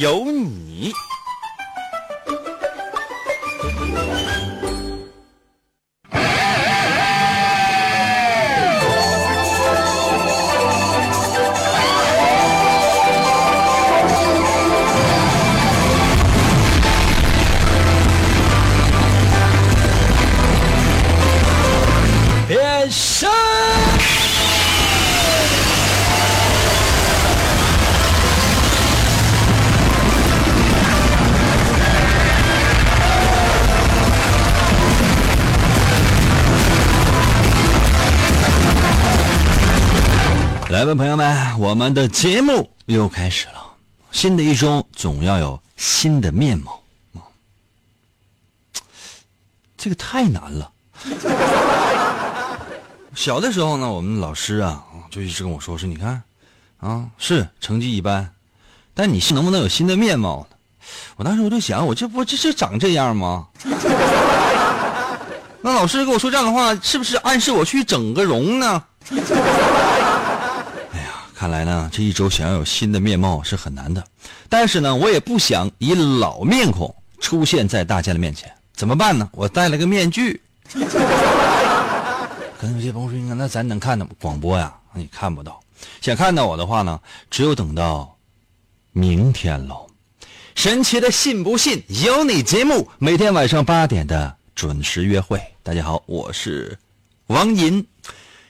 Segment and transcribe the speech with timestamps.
[0.00, 0.92] 有你。
[40.84, 43.72] 来吧，朋友们，我们的节目又开始了。
[44.12, 46.78] 新的一周总要有新的面貌
[47.14, 47.24] 啊！
[49.78, 50.70] 这个太难了。
[53.14, 56.22] 小的时候呢，我们老师啊就一直跟我说说，你看
[56.76, 58.30] 啊，是成绩一般，
[58.92, 60.56] 但你是能不能有新的面貌呢？
[61.16, 63.48] 我当时我就想，我这不这是长这样吗？
[65.62, 68.84] 那老师跟我说这样的话，是不是暗示我去整个容呢？
[71.44, 74.02] 看来呢，这一周想要有新的面貌是很难的。
[74.48, 79.28] 但是呢，我也不想以老面孔出现在大家的面前，怎么办呢？
[79.34, 80.40] 我戴了个面具。
[80.72, 80.80] 可
[82.62, 84.08] 能有些朋友说：“那咱能看到？
[84.18, 85.60] 广播呀，你看不到。
[86.00, 86.98] 想看到我的话呢，
[87.30, 88.16] 只有等到
[88.92, 89.86] 明天喽。
[90.54, 95.38] 神奇的信不信有你节目，每天晚上八点的准时约会。
[95.62, 96.78] 大家好，我是
[97.26, 97.86] 王银，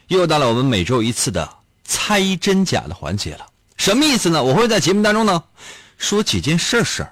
[0.06, 1.50] 又到了我们每周一次的
[1.84, 3.46] 猜真假的环节了。
[3.76, 4.42] 什么意思呢？
[4.42, 5.44] 我会在节目当中呢
[5.98, 7.06] 说几件事事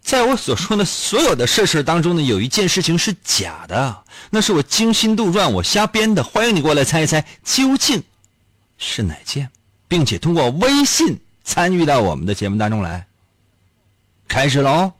[0.00, 6.22] 在我所说的所有的事事当中呢，有一件事情是假的，那是我精心杜撰、我瞎编的。
[6.22, 8.02] 欢迎你过来猜一猜，究竟
[8.78, 9.50] 是哪件，
[9.88, 13.06] 并且通过微信参与到我们的节目当中来。
[14.28, 14.92] 开始喽！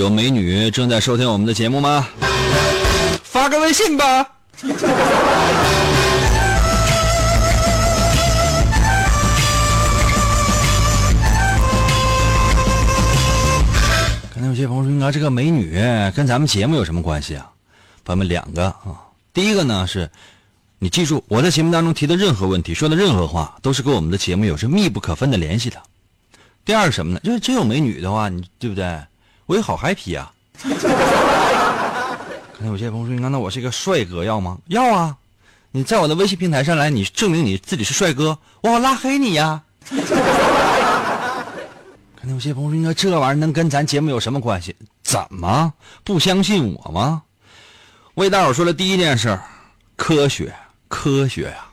[0.00, 2.08] 有美女正在收听我们的节目吗？
[3.22, 4.26] 发个微信吧。
[14.32, 15.78] 刚才有些朋友说：“啊，这个美女
[16.16, 17.50] 跟咱们节目有什么关系啊？”
[18.02, 19.04] 朋友们，两个啊。
[19.34, 20.08] 第一个呢是，
[20.78, 25.76] 你记住我在节目当中提的任何问题、说的任何话，都是跟我们的节目有着密不可分的联系的。
[26.64, 27.20] 第二什么呢？
[27.22, 28.98] 就是真有美女的话，你对不对？
[29.50, 30.32] 我也好 happy 啊。
[30.62, 35.16] 可能有些朋友说：“难道我是一个帅哥，要吗？”要啊！
[35.72, 39.60] 你在我的微信平台上来，你证明你自己是帅哥，我好拉黑你呀。
[39.90, 39.98] 可
[42.22, 44.76] 能有些朋友说：“那这玩意儿能跟咱节目有什么关系？
[45.02, 45.72] 怎么
[46.04, 47.22] 不相信我吗？”
[48.14, 49.36] 为大伙说的第一件事，
[49.96, 50.54] 科学，
[50.86, 51.66] 科学呀！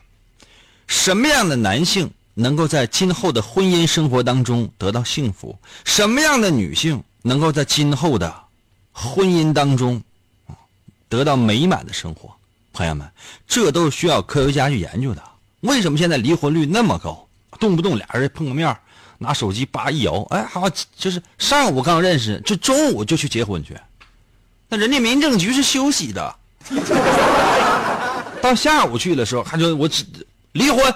[0.88, 5.56] 什么样的男性能够在今后的婚姻生活当中得到幸福？
[5.86, 8.34] 什么样的女性能够在今后的
[8.94, 10.02] 婚姻当中
[11.10, 12.32] 得到美满的生活？
[12.74, 13.06] 朋友们，
[13.48, 15.24] 这都是需要科学家去研究的。
[15.62, 17.28] 为什么现在离婚率那么高？
[17.60, 18.78] 动不动俩人碰个面，
[19.18, 23.76] 拿手机叭一摇，哎，好，就是上午刚认识，就中午就去结婚去。
[24.70, 26.36] 那人家民政局是休息的，
[28.42, 30.06] 到下午去的时候，他就我只
[30.52, 30.94] 离婚，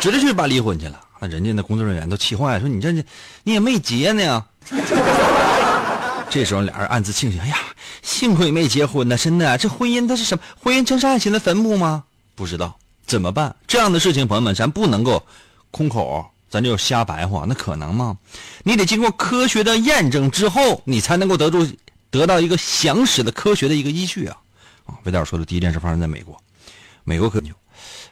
[0.00, 1.00] 直接去办离婚去了。
[1.20, 3.04] 那人家那工作人员都气坏了，说你这你
[3.44, 4.44] 你也没结呢。
[6.28, 7.56] 这时候俩人暗自庆幸，哎呀，
[8.02, 10.42] 幸亏没结婚呢，真的，这婚姻它是什么？
[10.60, 12.04] 婚姻真是爱情的坟墓吗？
[12.34, 13.54] 不知道怎么办？
[13.66, 15.24] 这样的事情，朋友们，咱不能够
[15.70, 16.26] 空口。
[16.48, 18.18] 咱就瞎白话，那可能吗？
[18.64, 21.64] 你得经过科学的验证之后，你才能够得出
[22.10, 24.36] 得到一个详实的科学的一个依据啊！
[24.84, 26.36] 啊，魏导说的第一件事发生在美国，
[27.04, 27.52] 美国可就，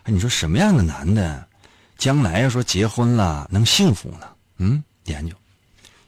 [0.04, 1.47] 哎，你说什么样的男的，
[1.98, 4.26] 将来要说结婚了能幸福呢？
[4.58, 5.34] 嗯，研究，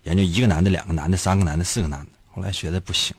[0.05, 3.15] 研究一个男的、两个男的、三个男的、四个男的，后来觉得不行，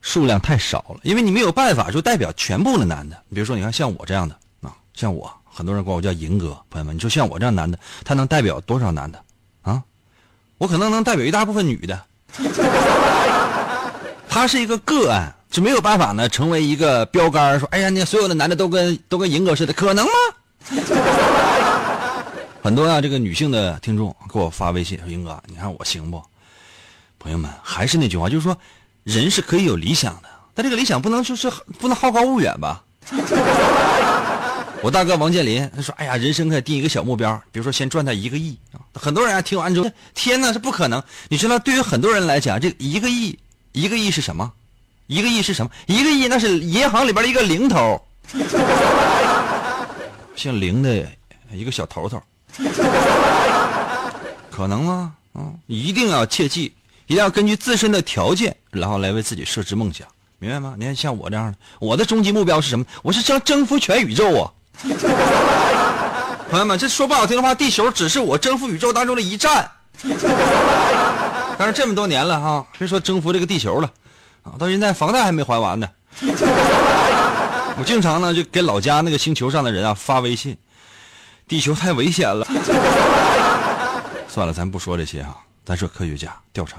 [0.00, 3.22] 数量太少了，因为你没有办法就代表全部的男的。
[3.28, 5.32] 你比如说，你看像我这样的啊，像我。
[5.50, 9.20] 很多人管我叫银哥，朋友们，你说像我这样男的，他能代表多少男的
[9.62, 9.82] 啊？
[10.56, 12.00] 我可能能代表一大部分女的。
[14.28, 20.12] 他是一个个案，就没有办法呢成为一个标杆，说哎呀，那所有的男的都跟都跟银哥似的，可能吗？
[22.62, 26.22] 很多啊，这个女性的听众给我发微信说：“英哥，你看我行不？”
[27.18, 28.56] 朋友们，还是那句话，就是说，
[29.04, 32.82] 人是可以有理想的，但这个理想不能就是不能好高骛远吧？
[34.82, 41.02] 我大哥王健林他说：“哎呀，人生可以定一个小目标，比如说先赚他一个亿啊。”很多人啊听完之后，天哪，是不可能！
[41.28, 43.36] 你知道，对于很多人来讲，这一个亿，
[43.72, 44.52] 一个亿是什么？
[45.06, 45.70] 一个亿是什么？
[45.86, 48.00] 一个亿那是银行里边的一个零头，
[50.38, 51.04] 姓林的
[51.50, 52.22] 一个小头头。
[54.48, 55.12] 可能吗？
[55.34, 56.72] 啊，一定要切记，
[57.06, 60.06] 一定要根据自身的条件，然后来为自己设置梦想，
[60.38, 60.74] 明白吗？
[60.78, 62.84] 你看像我这样的，我的终极目标是什么？
[63.02, 64.50] 我是想征服全宇宙啊！
[66.50, 69.68] 朋友们，这说不好听的话，地球只是我征服宇宙当中的一站。
[71.58, 73.90] 但是这么多年了哈，别说征服这个地球了，
[74.44, 75.88] 啊，到现在房贷还没还完呢。
[77.78, 80.56] 我经常呢就给老家那个星球上的人啊发微信。
[81.46, 82.46] 地球太危险了，
[84.28, 85.34] 算了，咱不说这些哈，
[85.64, 86.76] 咱说科学家调查，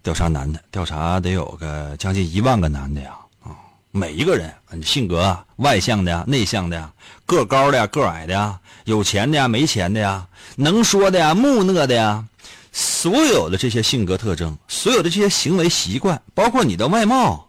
[0.00, 3.10] 调查男的，调查得有个将近一万个男的呀
[3.42, 3.50] 啊，
[3.90, 4.54] 每一个人，
[4.84, 6.92] 性格啊，外向的呀，内向的呀，
[7.26, 10.24] 个高的呀，个矮的呀，有钱的呀，没钱的呀，
[10.54, 12.24] 能说的呀，木讷的呀，
[12.70, 17.48] 所有的这些性格特征，所有的这些行为习惯，包括你的外貌，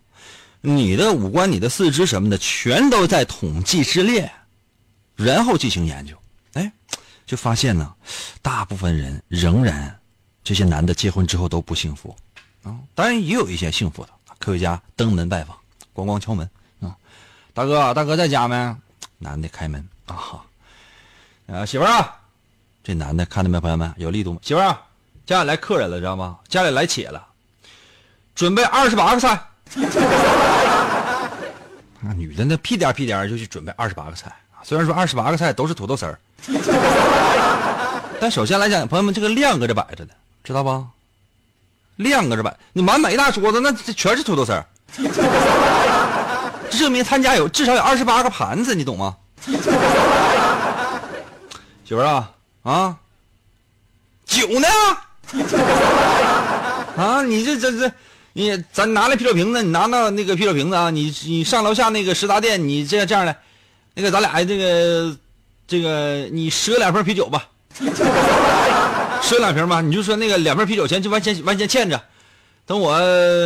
[0.66, 4.32] 你的五官，你的四肢什么的，全都在统计之列。
[5.16, 6.18] 然后进行研究，
[6.54, 6.72] 哎，
[7.26, 7.94] 就发现呢，
[8.42, 10.00] 大部分人仍然，
[10.42, 12.16] 这些男的结婚之后都不幸福，
[12.64, 14.10] 啊，当然也有一些幸福的。
[14.40, 15.56] 科学家登门拜访，
[15.94, 16.50] 咣咣敲门，
[16.80, 16.96] 啊，
[17.54, 18.76] 大哥，大哥在家没？
[19.20, 20.42] 男的开门，啊，
[21.46, 22.10] 呃，媳妇儿，
[22.84, 24.40] 这男的看到没，朋友们有力度吗？
[24.42, 24.78] 媳妇儿，
[25.26, 26.40] 家里来客人了，知道吗？
[26.48, 27.28] 家里来且了，
[28.34, 29.40] 准备二十八个菜。
[32.06, 34.32] 那女的那屁颠屁颠就去准备二十八个菜。
[34.62, 36.18] 虽然说二十八个菜都是土豆丝儿，
[38.20, 40.12] 但首先来讲，朋友们，这个量搁这摆着呢，
[40.44, 40.86] 知道不？
[41.98, 44.66] 量搁这摆，你满满一大桌子，那这全是土豆丝儿，
[46.70, 49.16] 这证明他家有至少有二十八个盘子，你懂吗？
[51.86, 52.32] 媳妇儿啊
[52.64, 52.96] 啊，
[54.26, 54.68] 酒呢？
[56.96, 57.92] 啊，你这这这，
[58.34, 63.36] 你咱拿来啤酒瓶子，你拿到那个啤酒瓶子啊，你你上楼下那个食杂店，你这样这样的。
[63.96, 65.16] 那个咱俩这个，
[65.68, 67.48] 这个你赊两瓶啤酒吧，
[67.80, 69.82] 赊两瓶吧。
[69.82, 72.02] 你就说那个两瓶啤酒钱就完全完全欠着，
[72.66, 73.00] 等我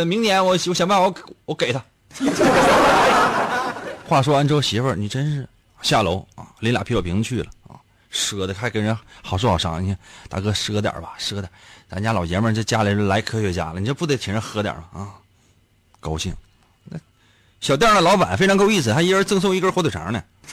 [0.06, 1.14] 明年我我想办法我
[1.44, 1.84] 我给他。
[4.08, 5.46] 话说完之后，媳妇儿你真是
[5.82, 7.46] 下楼啊，拎俩啤酒瓶去了，
[8.18, 9.96] 赊的还跟人好说好商量，
[10.28, 11.48] 大哥赊点吧，赊点。
[11.88, 14.84] 咱家老爷们这家里来科学家了，你这不得请人喝点吗？
[14.92, 15.08] 啊，
[16.00, 16.34] 高兴。
[16.84, 16.98] 那
[17.60, 20.22] 小店的老板非常够意思，还一人赠送一根火腿肠呢。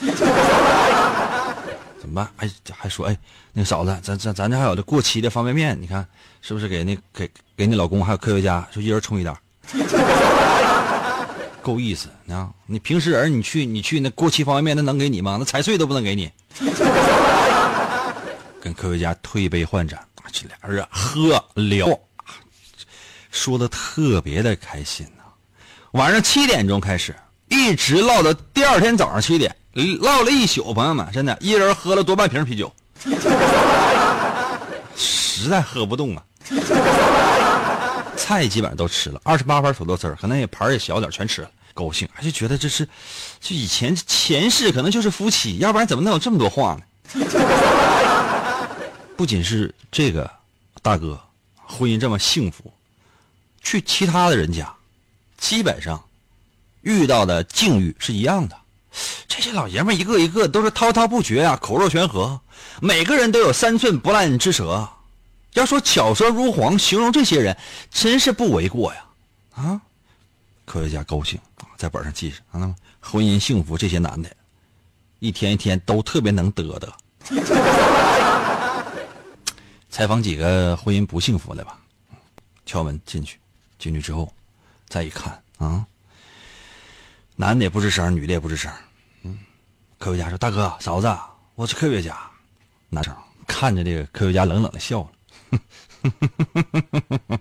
[2.00, 2.30] 怎么办？
[2.36, 3.18] 还，还说哎，
[3.52, 6.06] 那嫂子，咱咱咱这还有这过期的方便面，你看
[6.40, 9.36] 是不是给那给给你老公还有科学家，说一人充一袋，
[11.60, 12.48] 够意思啊！
[12.66, 15.36] 你平时人你去你去那过期方便面，那能给你吗？
[15.38, 16.30] 那踩碎都不能给你。
[18.66, 21.86] 跟科学家推杯换盏，这俩人喝聊，
[23.30, 25.22] 说的特别的开心呐。
[25.92, 27.14] 晚上七点钟开始，
[27.46, 29.54] 一直唠到第二天早上七点。
[30.00, 32.74] 唠了一宿，朋友们，真的，一人喝了多半瓶啤酒，
[34.96, 36.24] 实在喝不动啊。
[38.16, 42.84] 菜基本上都吃了，二十八盘土豆丝儿，可能也盘也小点，全吃了，高兴，就觉得这是，
[43.40, 46.82] 就以前前世可能就是夫妻，要不然怎么能有这么多话呢？
[49.16, 50.30] 不仅是这个
[50.82, 51.18] 大哥
[51.56, 52.72] 婚姻这么幸福，
[53.62, 54.72] 去其他的人家，
[55.38, 56.04] 基本上
[56.82, 58.56] 遇到的境遇是一样的。
[59.26, 62.40] 这些老爷们一个一个都是滔滔不绝啊，口若悬河，
[62.80, 64.88] 每个人都有三寸不烂之舌。
[65.54, 67.56] 要说巧舌如簧，形容这些人
[67.90, 69.04] 真是不为过呀！
[69.54, 69.80] 啊，
[70.66, 71.40] 科学家高兴
[71.78, 74.30] 在本上记上，那么婚姻幸福，这些男的，
[75.18, 76.92] 一天一天都特别能得的。
[79.96, 81.78] 采访几个婚姻不幸福的吧，
[82.66, 83.38] 敲门进去，
[83.78, 84.30] 进去之后，
[84.90, 85.86] 再一看啊，
[87.34, 88.70] 男的也不吱声，女的也不吱声。
[89.22, 89.38] 嗯
[89.98, 91.16] 科学家说：“大哥，嫂子，
[91.54, 92.14] 我是科学家。”
[92.92, 95.08] 男生看着这个科学家，冷冷的笑了。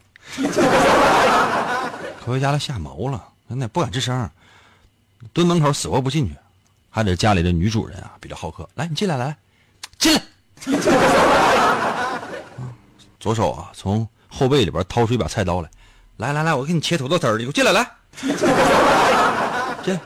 [2.23, 4.31] 科学家都吓毛了，真的不敢吱声，
[5.33, 6.33] 蹲门口死活不进去。
[6.89, 9.35] 还得家里的女主人啊，比较好客，来，你进来，来，
[9.99, 10.21] 进来。
[13.25, 15.67] 左手啊，从后背里边掏出一把菜刀来，
[16.17, 17.91] 来来来，我给你切土豆丝儿，你给我进来来，
[19.83, 19.99] 进来。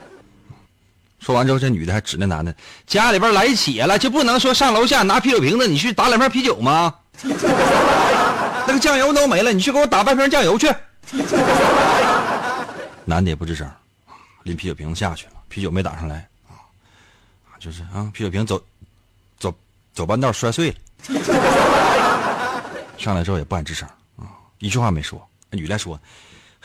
[1.19, 2.55] 说完之后，这女的还指那男的，
[2.87, 6.95] 家里边来血了，就不能说上楼下拿啤酒瓶子，你去打两瓶啤酒吗？
[8.65, 10.73] 那个酱油都没了，你去给我打半瓶酱油去。
[13.03, 13.69] 男的也不吱声，
[14.43, 16.55] 拎啤酒瓶子下去了，啤酒没打上来啊，
[17.59, 18.63] 就是啊，啤酒瓶走
[19.37, 19.53] 走
[19.93, 20.75] 走半道摔碎了。
[22.99, 23.87] 上来之后也不敢吱声
[24.17, 24.27] 啊，
[24.59, 25.19] 一句话没说。
[25.51, 25.99] 女的说：“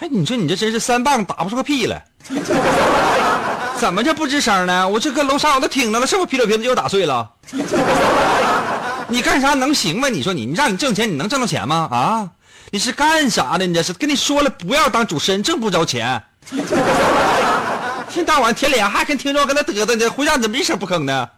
[0.00, 2.04] 哎，你说你这真是三棒打不出个屁来，
[3.78, 4.86] 怎么就不吱声呢？
[4.86, 7.30] 我这搁楼上我都听着了，是不是啤酒瓶子又打碎了？
[9.08, 10.08] 你干啥能行吗？
[10.08, 11.88] 你说你，你让你挣钱，你能挣到钱吗？
[11.90, 12.28] 啊，
[12.70, 13.66] 你是干啥的？
[13.66, 16.22] 你这是跟你说了不要当主持人，挣不着钱。
[18.10, 21.28] 天到晚舔脸，还跟听众跟他嘚嘚呢，回家怎么一声不吭呢？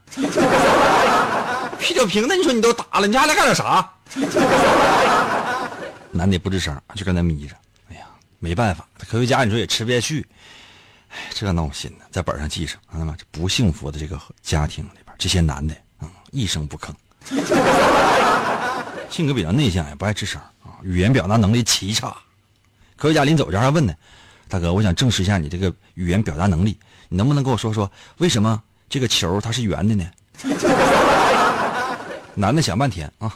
[1.87, 3.89] 啤酒瓶子，你说你都打了，你还来干点啥？”
[6.11, 7.55] 男的不吱声，就跟那眯着。
[7.89, 8.07] 哎呀，
[8.41, 10.27] 没办法，科学家你说也吃不下去。
[11.11, 13.15] 哎，这闹心的，在本上记上，看到吗？
[13.17, 16.91] 这不幸福的这个家庭里边，这些男的啊，一声不吭，
[19.09, 22.17] 性格比较内向，也不爱吱声啊，语言表达能力极差。
[22.97, 23.95] 科学家临走前还问呢
[24.51, 26.77] ：“大哥，我想证实一下你这个语言表达能力，
[27.09, 30.05] 你能不能跟我说说为什么这个球它是圆的呢？”
[32.37, 33.29] 男的想半天啊，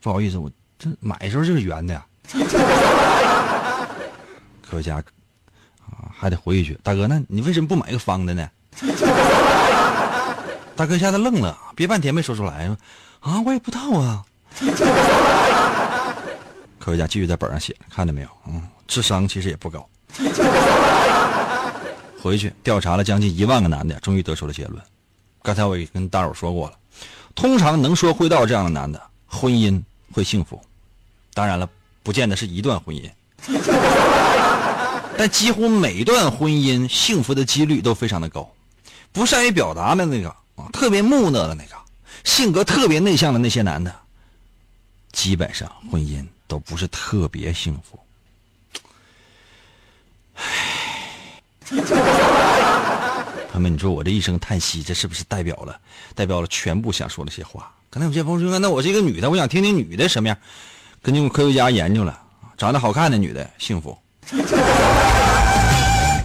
[0.00, 0.50] 不好意思，我。
[0.78, 2.04] 这买的时候就是圆的呀，
[4.60, 4.96] 科学家
[5.80, 8.46] 啊还得回一句：“大哥，那你为什么不买个方的呢？”
[10.76, 12.66] 大哥一下子愣了，憋半天没说出来
[13.20, 14.22] ，：“啊，我也不知道啊。
[16.78, 18.28] ”科学家继续在本上写，看到没有？
[18.46, 19.88] 嗯，智商其实也不高。
[22.20, 24.78] 回去调查了将近一万个男的，终于得出了结论。
[25.42, 26.76] 刚才我也跟大伙说过了，
[27.36, 29.80] 通常能说会道这样的男的，婚姻。
[30.12, 30.58] 会幸福，
[31.34, 31.68] 当然了，
[32.02, 33.10] 不见得是一段婚姻，
[35.18, 38.50] 但几乎每段婚姻幸福的几率都非常的高。
[39.12, 41.76] 不善于表达的那个啊，特别木讷的那个，
[42.24, 43.94] 性格特别内向的那些男的，
[45.12, 47.98] 基本上婚姻都不是特别幸福。
[50.36, 51.42] 唉，
[53.56, 55.80] 朋友们，你说我这一声叹息，这是不是代表了
[56.14, 57.72] 代表了全部想说那些话？
[57.88, 60.36] 可能有些朋友说：“那我是一个女的，我想听听女的什么样。”
[61.02, 62.20] 根据科学家研究了，
[62.58, 63.96] 长得好看的女的幸福。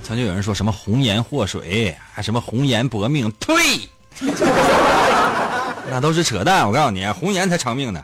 [0.03, 3.87] 曾经有人说什么“红颜祸水”，还什么“红颜薄命”，呸！
[5.89, 6.67] 那都是扯淡。
[6.67, 8.03] 我告诉你，红颜才长命呢。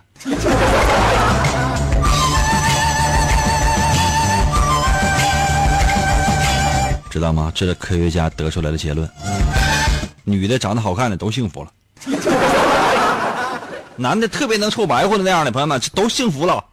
[7.17, 7.51] 知道吗？
[7.55, 9.09] 这是科学家得出来的结论：
[10.24, 11.71] 女的长得好看的都幸福了。
[13.97, 16.63] 男的特别能臭白活的那样的朋友们，都幸福了。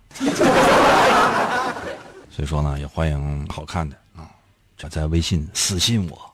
[2.31, 4.29] 所以说呢，也欢迎好看的啊，
[4.77, 6.31] 这在微信私信我。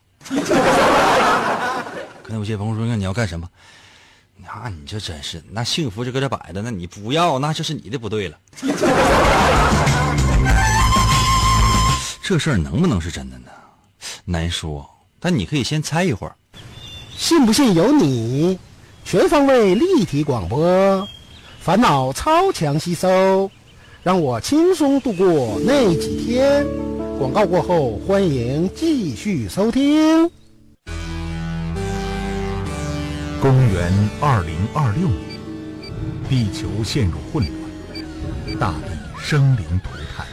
[2.21, 3.47] 可能有些朋友说，那你要干什么？
[4.35, 8.37] 那你这真是，那幸福就搁这摆着，那你不要，那就是你的不对了。
[12.21, 13.45] 这事儿能不能是真的呢？
[14.25, 14.89] 难说，
[15.19, 16.35] 但你可以先猜一会儿。
[17.17, 18.57] 信不信由你。
[19.03, 21.07] 全方位立体广播，
[21.59, 23.49] 烦恼超强吸收，
[24.03, 26.65] 让我轻松度过那几天。
[27.17, 30.29] 广告过后，欢迎继续收听。
[33.41, 33.91] 公元
[34.21, 35.39] 二零二六年，
[36.29, 40.25] 地球陷入混乱，大地生灵涂炭，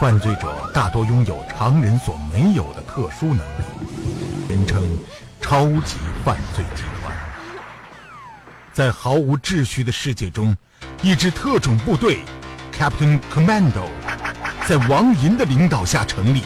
[0.00, 4.82] 犯罪者大多拥有常人所没有的特殊能力，人称
[5.40, 7.14] “超级犯罪集团”。
[8.74, 10.56] 在毫无秩序的世界中，
[11.00, 12.18] 一支特种部队
[12.76, 13.86] ，Captain Commando，
[14.66, 16.42] 在王银的领导下成立，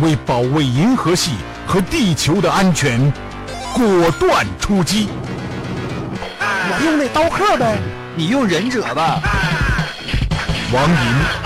[0.00, 3.00] 为保卫银河系和地球的安全，
[3.72, 5.08] 果断出击。
[6.40, 7.78] 我用那刀客呗，
[8.16, 9.22] 你用忍者吧。
[10.72, 11.45] 王银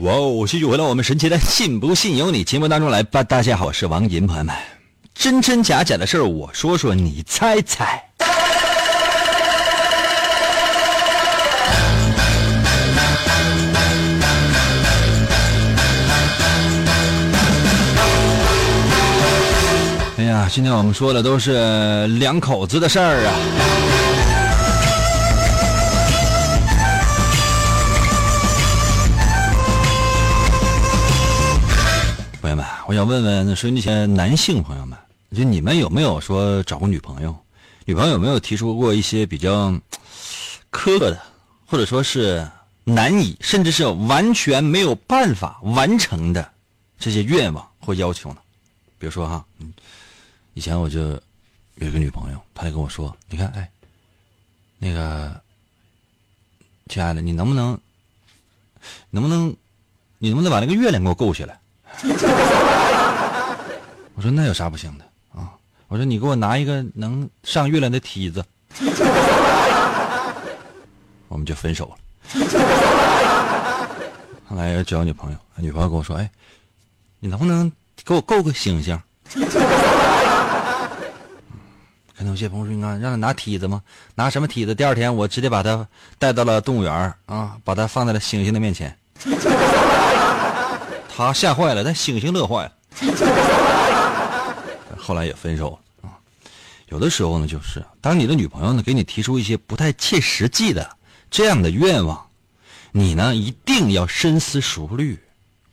[0.00, 0.46] 哇哦！
[0.48, 3.22] 继续回到我们神奇的“信不信由你”节目当中来吧。
[3.22, 4.56] 大家好，我是王银，朋友们，
[5.14, 8.02] 真真假假的事儿我说说，你猜猜。
[20.16, 23.34] 哎呀，今天我们说的都是两口子的事儿啊。
[32.90, 34.98] 我想问问收音机前男性朋友们，
[35.32, 37.38] 就你们有没有说找过女朋友？
[37.84, 39.70] 女朋友有没有提出过一些比较
[40.72, 41.22] 苛刻的，
[41.66, 42.44] 或者说是
[42.82, 46.50] 难以，甚至是完全没有办法完成的
[46.98, 48.38] 这些愿望或要求呢？
[48.98, 49.44] 比如说哈，
[50.54, 51.00] 以前我就
[51.76, 53.70] 有一个女朋友，她就跟我说：“你看，哎，
[54.80, 55.40] 那个
[56.88, 57.80] 亲爱的，你能不能，
[59.10, 59.54] 能不能，
[60.18, 61.56] 你能不能把那个月亮给我够下来？”
[64.20, 65.48] 我说：“那有啥不行的啊？”
[65.88, 68.44] 我说：“你给我拿一个能上月亮的梯子。”
[71.28, 71.96] 我们就分手了。
[74.46, 76.30] 后来又交女朋友，女朋友跟我说：“哎，
[77.18, 77.72] 你能不能？”
[78.04, 79.00] 给我够个星星。
[82.14, 83.80] 可能有些朋友说：“你看，让他拿梯子吗？
[84.14, 86.92] 拿什么梯子？”第二天，我直接把他带到了动物园
[87.24, 88.94] 啊，把他放在了星星的面前。
[91.08, 92.72] 他吓坏了，但星星乐坏了。
[95.10, 95.70] 后来也分手
[96.02, 96.14] 了啊。
[96.86, 100.96] 有的时候呢，就是当你的女朋友呢给你提出一些不太切实际的
[101.32, 102.24] 这样的愿望，
[102.92, 105.18] 你呢一定要深思熟虑。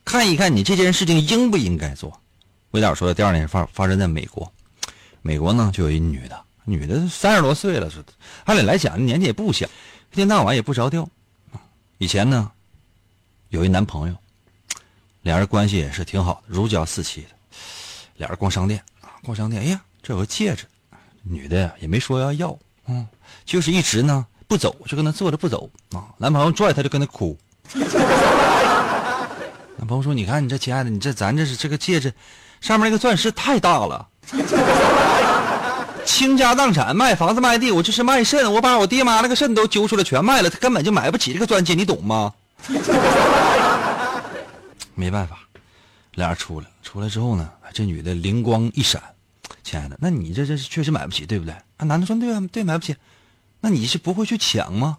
[0.03, 2.19] 看一看你这件事情应不应该做。
[2.71, 4.51] 魏大伙说的第二年发发生在美国，
[5.21, 8.03] 美国呢就有一女的，女的三十多岁了，是
[8.45, 9.67] 按理来讲年纪也不小，
[10.13, 11.07] 一天到晚也不着调。
[11.99, 12.51] 以前呢
[13.49, 14.15] 有一男朋友，
[15.21, 17.27] 俩人关系也是挺好的，如胶似漆的。
[18.15, 18.83] 俩人逛商店，
[19.27, 20.63] 逛商店，哎呀，这有个戒指，
[21.21, 22.57] 女的呀也没说要要，
[22.87, 23.05] 嗯，
[23.43, 26.07] 就是一直呢不走，就跟那坐着不走啊。
[26.17, 27.37] 男朋友拽她就跟那哭。
[29.75, 32.13] 男朋友说：“你看，你这亲爱的，你这咱这是这个戒指，
[32.61, 34.07] 上面那个钻石太大了，
[36.05, 42.33] 倾家荡产卖房子卖地，我就是卖肾，我把我爹妈那个肾都揪出来全卖了，他根本就买不起这个钻戒，你懂吗？”
[44.95, 45.37] 没办法，
[46.15, 49.03] 俩人出来，出来之后呢，这女的灵光一闪
[49.63, 52.95] ：“亲爱的，那你这这确实买不起，对不对？”啊，男的说：“对啊，对，买不起。
[53.59, 54.97] 那你是不会去抢吗？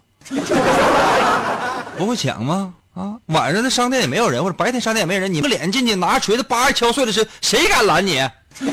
[1.97, 8.21] 不会抢吗？”啊，晚上的商店也没有人，或者白天商店也没人，你们脸进去拿锤子叭敲碎了是谁敢拦你？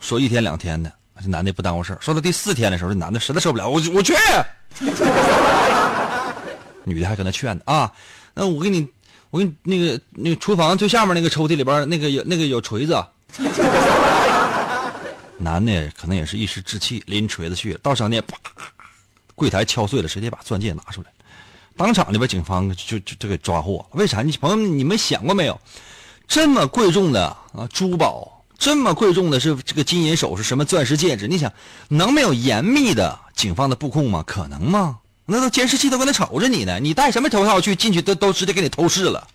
[0.00, 4.14] 说一天两天的，这男的不耽误事说到第四天的时候，这男的实在受不了，我我去。
[6.84, 7.92] 女的还搁那劝呢啊，
[8.34, 8.88] 那我给你，
[9.30, 13.04] 我给你那个那个厨房最下面那个抽屉里边那个有那个有锤子。
[15.38, 18.38] 男的可能也是一时之气，拎锤子去了，到商店啪，
[19.34, 21.08] 柜台敲碎了，直接把钻戒拿出来。
[21.76, 23.84] 当场就把警方就就就给抓获。
[23.92, 24.22] 为啥？
[24.22, 25.60] 你朋友们，你们想过没有？
[26.26, 31.28] 这么贵重的啊珠宝，这么贵重的是这个金银首饰，什么钻石戒指？
[31.28, 31.52] 你想
[31.88, 34.24] 能没有严密的警方的布控吗？
[34.26, 34.98] 可能吗？
[35.26, 39.28] 那都监视器都搁那瞅着你呢，你戴什么头套去进去都都直接给你偷视了。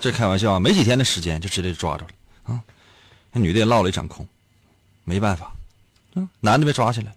[0.00, 0.58] 这开玩笑啊！
[0.58, 2.60] 没几天的时间就直接抓着了啊！
[3.32, 4.26] 那女的也落了一场空，
[5.04, 5.52] 没办法，
[6.14, 7.12] 嗯，男的被抓起来，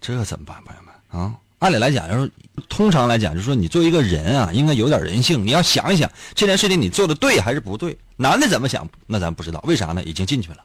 [0.00, 1.34] 这怎么办，朋友们啊？
[1.58, 2.30] 按理来讲，就是
[2.68, 5.44] 通常来讲，就是说你作为一个人啊，应该有点人性。
[5.44, 7.98] 你要想一想这件事情你做的对还是不对。
[8.16, 9.60] 男的怎么想，那咱不知道。
[9.66, 10.02] 为啥呢？
[10.04, 10.58] 已经进去了。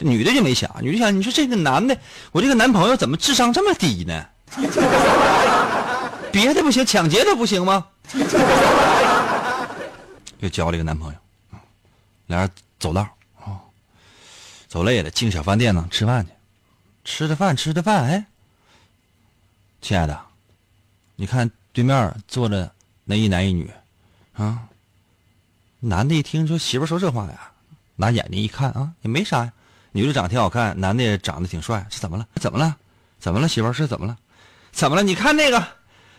[0.00, 1.96] 女的就没想，女的想，你说这个男的，
[2.32, 4.26] 我这个男朋友怎么智商这么低呢？
[6.30, 7.86] 别的不行，抢劫的不行吗？
[10.38, 11.18] 又交了一个男朋友，
[12.26, 13.02] 俩人走道
[13.40, 13.60] 啊，
[14.68, 16.32] 走累了，进小饭店呢吃饭去，
[17.04, 18.24] 吃的饭吃的饭，哎。
[19.80, 20.20] 亲爱的，
[21.14, 22.72] 你看对面坐着
[23.04, 23.70] 那一男一女，
[24.34, 24.64] 啊，
[25.78, 27.52] 男的一听说媳妇说这话呀，
[27.94, 29.52] 拿眼睛一看啊，也没啥呀。
[29.92, 32.26] 女的长得挺好看，男的也长得挺帅，是怎么了？
[32.34, 32.76] 怎么了？
[33.20, 33.48] 怎么了？
[33.48, 34.18] 媳妇是怎么了？
[34.72, 35.02] 怎么了？
[35.02, 35.66] 你看那个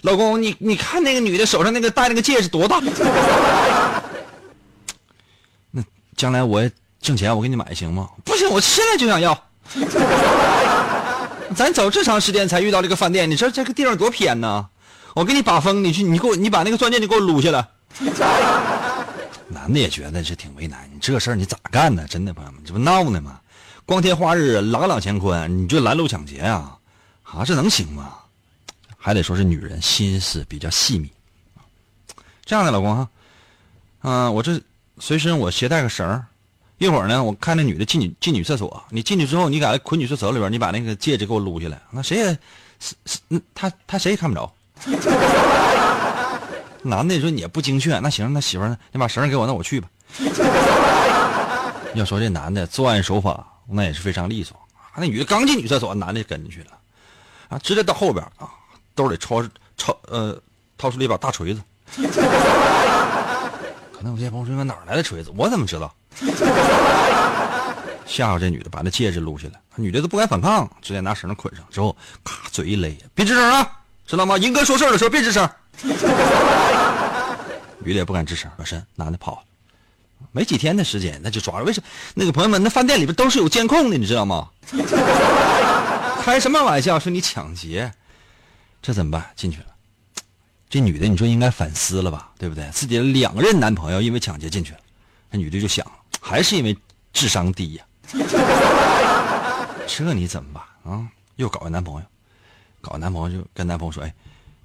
[0.01, 2.79] 老公，你你看那个女的手上那个戴那个戒指多大？
[6.19, 8.09] 将来我挣钱，我给你买行吗？
[8.25, 9.41] 不行，我现在就想要。
[11.55, 14.67] 咱走这长时间才遇到这个饭店，你说这个地方多偏呢？
[15.15, 17.65] 我给你把风，你去，你给我，你把那个钻戒你给我撸下来。
[19.47, 22.05] 男的也觉得这挺为难，你这事儿你咋干呢？
[22.09, 23.39] 真的朋友们，这不闹呢吗？
[23.85, 26.77] 光天化日，朗朗乾坤，你就拦路抢劫啊？
[27.23, 28.15] 啊，这能行吗？
[28.97, 31.09] 还得说是女人心思比较细密。
[32.43, 33.07] 这样的老公哈，
[34.01, 34.59] 嗯，我这
[34.99, 36.25] 随身我携带个绳儿。
[36.77, 42.37] 一会儿呢，我看那女的进女进女厕所，你进去之后，你在捆女厕所里边，你把那个戒指给我撸下来，那谁也
[42.79, 43.19] 是是，
[43.53, 44.49] 他他谁也看不着。
[46.81, 48.77] 男的说你也不精确，那行，那媳妇呢？
[48.93, 49.89] 你把绳给我，那我去吧。
[51.95, 54.55] 要说这男的作案手法，那也是非常利索。
[54.95, 56.71] 那女的刚进女厕所，男的跟进去了，
[57.49, 58.49] 啊，直接到后边啊，
[58.95, 59.43] 兜里抄
[59.75, 60.41] 抄呃，
[60.77, 61.61] 掏出了一把大锤子。
[63.99, 65.29] 可能有些朋友说哪来的锤子？
[65.35, 65.93] 我怎么知道？
[68.07, 73.69] 吓唬这女的，把那戒指撸下来，女的都不敢反抗，直接拿绳捆上之后，咔嘴一勒，别吱声啊，
[74.07, 74.37] 知道吗？
[74.37, 75.49] 银哥说事儿的时候别吱声。
[77.79, 79.39] 女的也不敢吱声，转身，男的跑了。
[80.31, 81.65] 没几天的时间，那就抓了。
[81.65, 81.87] 为什么？
[82.13, 84.47] 那个朋友们，那饭店里边都是有监控的，你知道吗？
[86.23, 86.97] 开什么玩笑？
[86.97, 87.91] 说你抢劫，
[88.81, 89.25] 这怎么办？
[89.35, 89.65] 进去了。
[90.69, 92.29] 这女的，你说应该反思了吧？
[92.37, 92.69] 对不对？
[92.71, 94.79] 自己的两任男朋友因为抢劫进去了，
[95.31, 95.83] 那女的就想，
[96.21, 96.77] 还是因为
[97.11, 97.83] 智商低呀。
[99.87, 101.07] 这你怎么办啊？
[101.35, 102.05] 又搞个男朋友，
[102.79, 104.13] 搞个男朋友就跟男朋友说：“哎，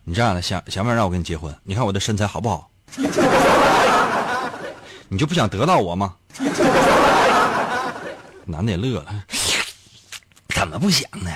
[0.04, 1.52] 你这样的想想不想让我跟你结婚？
[1.64, 2.70] 你看我的身材好不好？
[5.08, 6.14] 你就不想得到我吗？”
[8.46, 9.24] 男的也乐了，
[10.54, 11.30] 怎么不想呢？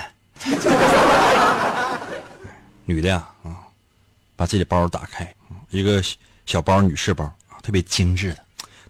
[2.85, 3.27] 女的呀，
[4.39, 5.35] 把自己的包打开，
[5.69, 6.01] 一个
[6.45, 8.39] 小包女士包啊，特别精致的，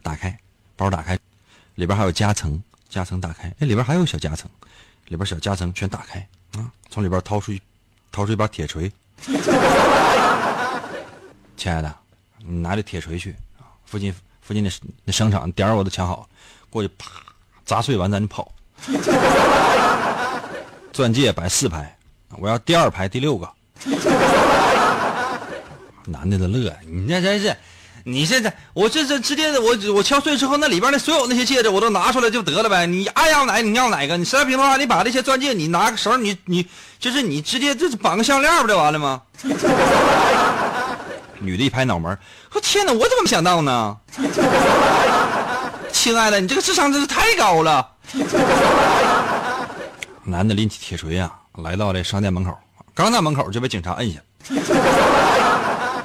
[0.03, 0.38] 打开
[0.75, 1.17] 包打开，
[1.73, 2.62] 里边还有夹层。
[2.88, 4.49] 夹层打开，哎，里边还有小夹层，
[5.07, 6.71] 里边小夹层全打开啊！
[6.89, 7.62] 从里边掏出一
[8.12, 8.91] 掏出一把铁锤，
[11.55, 11.95] 亲爱的，
[12.39, 13.69] 你拿着铁锤去啊！
[13.85, 14.71] 附近附近的
[15.03, 16.27] 那商场点我都抢好，
[16.71, 17.12] 过去啪
[17.63, 18.51] 砸碎完咱就跑。
[20.91, 21.95] 钻戒摆四排，
[22.38, 23.47] 我要第二排第六个。
[26.12, 27.56] 男的都乐，你这真是。
[28.06, 32.88] 你现在，我这这直接的，我我敲碎之后，那里边的所有那些戒指我都拿出来就得了呗。
[32.88, 34.15] 你爱要哪个，你要哪个？
[34.17, 36.65] 你实在不行的话，你把这些钻戒，你拿个绳，你你
[36.98, 39.22] 就是你直接就绑个项链不就完了吗？
[41.39, 42.17] 女的一拍脑门，
[42.54, 43.98] 我天哪，我怎么没想到呢？
[45.91, 47.86] 亲爱的，你这个智商真是太高了。
[50.24, 51.32] 男的拎起铁锤啊，
[51.63, 52.58] 来到这商店门口，
[52.95, 54.19] 刚到门口就被警察摁下。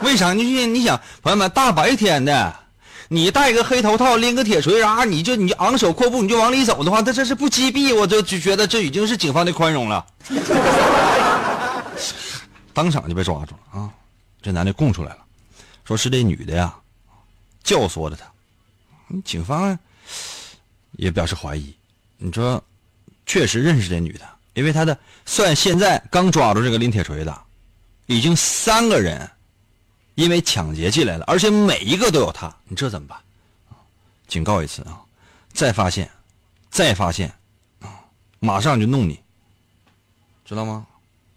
[0.05, 0.33] 为啥？
[0.33, 2.55] 你你想，朋友们，大白天的，
[3.09, 10.07] 你戴个黑头套，拎个铁锤啊，你就你昂首阔步，你就往里走的话，他这是不击毙，我就就觉得这已经是警方的宽容了。
[12.73, 13.91] 当场就被抓住了啊！
[14.43, 15.19] 这男的供出来了，
[15.85, 16.75] 说是这女的呀，
[17.63, 18.25] 教唆的他。
[19.25, 19.79] 警方
[20.93, 21.73] 也表示怀疑。
[22.19, 22.63] 你说，
[23.27, 27.41] 确实认识这女的，因为他的算现在刚抓住这个拎铁锤的，
[28.07, 29.31] 已经三个人。
[30.15, 33.19] 因为抢劫进来了，而且每一个都有他，你这怎么办？
[34.27, 35.01] 警告一次啊！
[35.53, 36.11] 再发现，
[36.71, 37.33] 再发现，
[37.81, 37.89] 啊，
[38.41, 39.21] 马上就弄你，
[40.45, 40.87] 知道吗？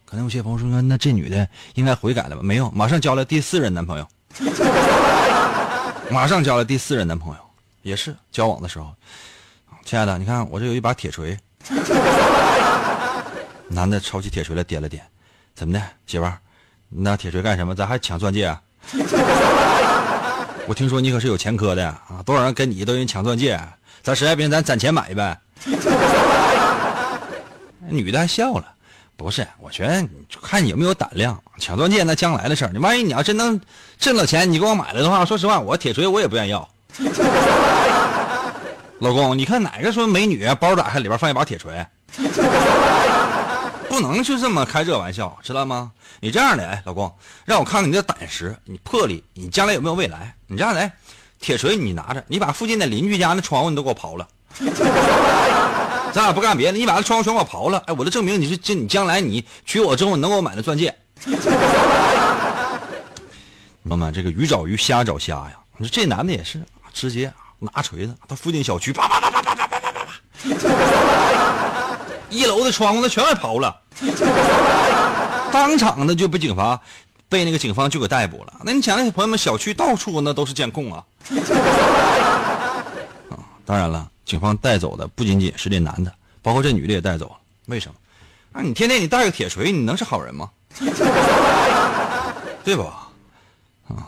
[0.05, 2.41] 可能有些朋友说，那这女的应该悔改了吧？
[2.41, 4.07] 没有，马上交了第四任男朋友，
[6.09, 7.41] 马上交了第四任男朋友，
[7.81, 8.93] 也是交往的时候，
[9.83, 11.37] 亲爱的，你看我这有一把铁锤，
[13.67, 15.05] 男的抄起铁锤来点了点，
[15.53, 16.39] 怎么的，媳妇儿，
[16.87, 17.75] 你拿铁锤干什么？
[17.75, 18.61] 咱还抢钻戒啊？
[20.67, 22.21] 我听说你可是有前科的啊！
[22.25, 23.59] 多少人跟你都人抢钻戒，
[24.03, 25.37] 咱实在不行咱攒钱买呗。
[27.89, 28.65] 女的还笑了，
[29.15, 30.05] 不是，我觉得
[30.41, 32.71] 看你有没有胆量抢钻戒，那将来的事儿。
[32.73, 33.59] 你万一你要真能
[33.97, 36.67] 挣了钱，你给我买了的话，说实话，我铁锤我也不愿意要。
[38.99, 41.85] 老公，你看哪个说美女包打开里边放一把铁锤？
[43.97, 45.91] 不能就这么开这玩笑，知道吗？
[46.19, 47.11] 你这样的，哎，老公，
[47.45, 50.35] 让我看看你的胆识，你魄力，你将来有没有未来？
[50.45, 50.93] 你这样来，
[51.39, 54.27] 铁锤你拿着，你把附近的邻居家那窗户你都给我刨了。
[56.13, 60.95] 咱俩不干别的，你把那窗户全给我刨了，哎，我就证明你是这，你将来你娶我之后能给我买的钻戒。
[61.25, 61.33] 朋
[63.89, 65.53] 友们，这个鱼找鱼，虾找虾呀！
[65.77, 66.61] 你说这男的也是，
[66.93, 71.16] 直接拿锤子到附近小区，啪啪啪啪啪啪啪啪啪啪，
[72.29, 73.81] 一楼的窗户那全给刨了。
[75.51, 76.79] 当场的就被警方，
[77.29, 78.53] 被那个警方就给逮捕了。
[78.63, 81.03] 那你想，那朋友们小区到处那都是监控啊。
[83.31, 87.37] 啊，当然了，警方带走的不仅仅是这男的，包括这女的也带走了。
[87.65, 87.95] 为什么？
[88.53, 90.49] 啊，你天天你带个铁锤，你能是好人吗？
[92.63, 93.07] 对吧？
[93.87, 94.07] 啊，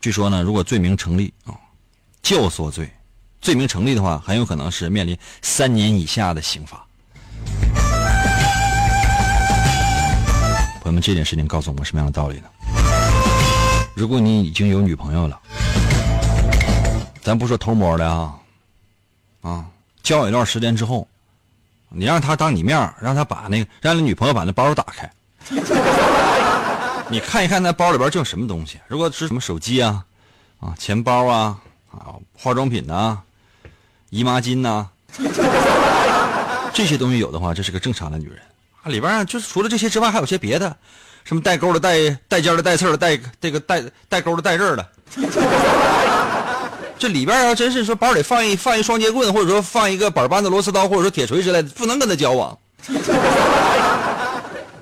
[0.00, 1.54] 据说呢，如果罪名成立啊，
[2.22, 2.92] 教唆罪，
[3.40, 6.84] 罪名成立的话，很有可能是面临三年以下的刑罚。
[10.90, 12.48] 那么，这件事情告诉我们什么样的道理呢？
[13.94, 15.38] 如果你已经有女朋友了，
[17.22, 18.34] 咱不说偷摸的啊，
[19.42, 19.66] 啊，
[20.02, 21.06] 交往一段时间之后，
[21.90, 25.08] 你让他当你面让他把那个让你女朋友把那包打开，
[27.08, 28.80] 你看一看那包里边就什么东西。
[28.88, 30.04] 如果是什么手机啊，
[30.58, 31.56] 啊，钱包啊，
[31.92, 33.20] 啊，化妆品呐，
[34.08, 34.88] 姨妈巾呐，
[36.74, 38.40] 这些东西有的话，这是个正常的女人。
[38.84, 40.74] 里边就是除了这些之外，还有些别的，
[41.24, 44.88] 什么带钩的、带带尖的、带刺的、带这个带带钩的、带刃的。
[46.98, 52.58] 这里边要真是说包里放一放一双截棍，或者说放一个板扳子、螺丝刀，或者说铁锤之类的，不能跟他交往。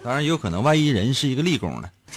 [0.03, 1.89] 当然也有可能，万一人是一个立功呢？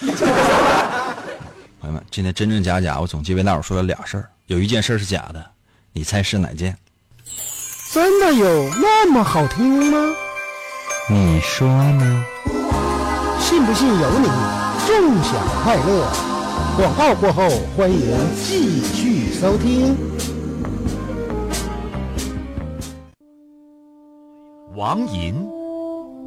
[1.80, 5.44] 朋友们，今天真真假假，我总结为大伙说了俩事儿，有一件事是假的，
[5.92, 6.76] 你猜是哪件？
[7.92, 10.14] 真的有那么好听吗？
[11.10, 12.24] 你说呢？
[13.40, 14.28] 信不信由你，
[14.86, 15.34] 纵享
[15.64, 16.06] 快乐。
[16.76, 19.96] 广告过后，欢迎继续收听。
[24.76, 25.34] 王银，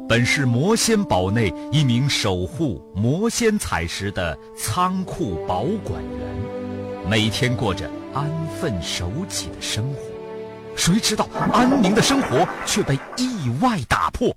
[0.06, 10.00] 本是魔仙堡内一名守护魔仙彩石的仓库保管员，每天过着安分守己的生活。
[10.76, 14.28] 谁知道安宁的生活却被意外打破，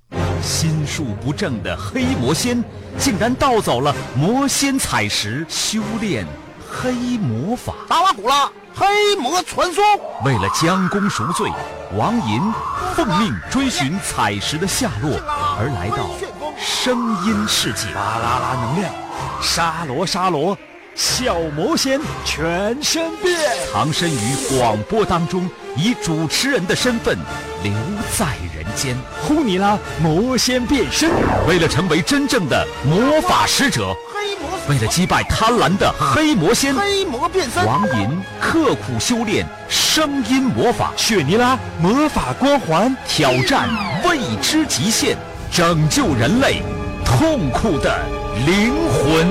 [0.42, 2.62] 心术不正的黑魔仙
[2.98, 6.26] 竟然盗走了魔仙彩石，修炼
[6.70, 7.74] 黑魔法。
[7.88, 9.84] 达瓦古拉黑魔传说，
[10.24, 11.50] 为了将功赎罪，
[11.96, 12.40] 王银
[12.94, 15.18] 奉命追寻彩石的下落，
[15.58, 16.10] 而来到
[16.58, 17.86] 声音世界。
[17.94, 18.92] 巴啦啦能量，
[19.42, 20.56] 沙罗沙罗，
[20.94, 23.38] 小魔仙全身变。
[23.72, 27.18] 藏身于广播当中，以主持人的身份
[27.62, 27.72] 留
[28.16, 28.96] 在人间。
[29.22, 31.10] 呼尼拉魔仙变身，
[31.46, 38.08] 为了成为真正的魔法使者，黑魔为了击败贪婪的黑魔仙，黑魔变身，王银
[38.40, 43.68] 刻苦修炼声音魔法，雪尼拉魔法光环，挑战
[44.04, 45.16] 未知极限，
[45.50, 46.62] 拯救人类
[47.04, 47.98] 痛苦的
[48.46, 49.28] 灵魂。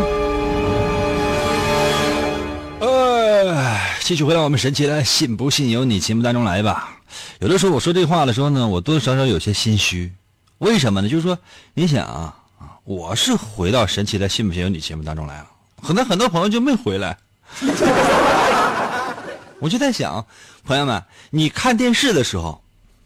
[2.82, 6.99] 呃，继续回到我们神奇的“信不信由你”节目当中来吧。
[7.40, 10.12] 有的时候我说这话的时候呢，我多多少少有些心虚。
[10.60, 11.08] 为什么呢？
[11.08, 11.38] 就是说，
[11.74, 12.36] 你想啊，
[12.84, 15.48] 我是回到神奇的“信不信由你”节目当中来了，
[15.82, 17.18] 可能很多朋友就没回来。
[19.60, 20.26] 我就在想，
[20.64, 22.62] 朋友们，你看电视的时候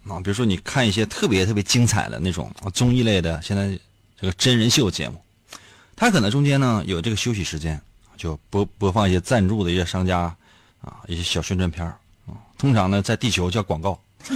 [0.08, 3.80] 啊，比如说你看一些特别特别精彩的那种综艺类的，现在
[4.20, 5.22] 这个真人秀节目，
[5.96, 7.80] 它可能中间呢有这个休息时间。
[8.16, 10.34] 就播播放一些赞助的一些商家，
[10.82, 11.98] 啊，一些小宣传片啊，
[12.64, 14.00] 通常呢在地球叫广告，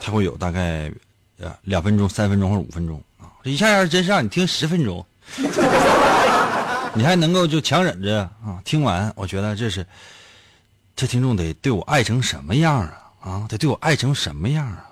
[0.00, 0.90] 它会有大概
[1.38, 2.98] 呃两分钟、三分钟或者五分钟。
[3.20, 5.04] 啊，这一下要是真是让你听十分钟，
[6.94, 9.86] 你还能够就强忍着啊听完，我觉得这是
[10.96, 14.88] 这听众得对我爱成什么样啊啊，得对我爱成什么样啊，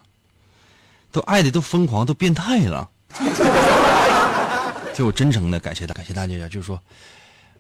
[1.10, 2.86] 都爱的都疯狂都变态了。
[4.92, 6.78] 就我真诚的感谢大感谢大家，就是说，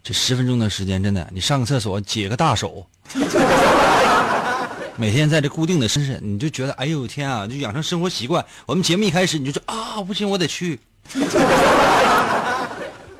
[0.06, 2.86] 这十分钟的时间，真的，你上个厕所解个大手，
[4.94, 8.46] 每天在这固定的身上，你就觉得，哎呦天啊，就养成生活习惯。
[8.66, 10.78] 我们节目一开始你就说啊，不行，我得去。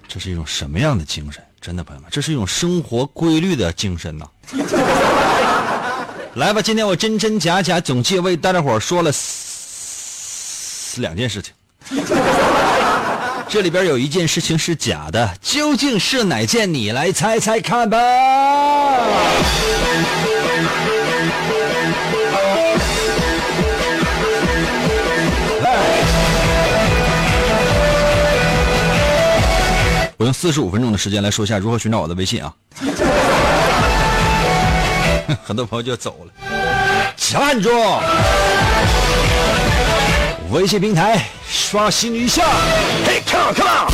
[0.06, 1.42] 这是一种什么样的精神？
[1.60, 4.24] 真的，朋友们，这是一种生活规律的精神呐。
[6.36, 9.10] 来吧，今天我真真假假总计为大家伙说了
[10.98, 11.52] 两件事情。
[13.48, 16.72] 这里边有一件事情是假的，究竟是哪件？
[16.72, 17.96] 你来猜猜看吧。
[30.18, 32.52] 我用四十五分钟的时间来说一下如何寻找我的微信啊。
[35.44, 36.32] 很多朋友就走了，
[37.16, 37.70] 站住！
[40.50, 41.24] 微信平台。
[41.48, 42.44] 刷新一下，
[43.06, 43.92] 嘿，come on，come on！